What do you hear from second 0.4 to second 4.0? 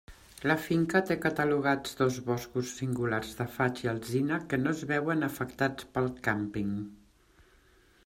La finca té catalogats dos boscos singulars de faig i